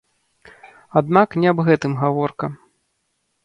Аднак 1.03 1.37
не 1.43 1.47
аб 1.53 1.59
гэтым 1.69 1.91
гаворка. 2.03 2.53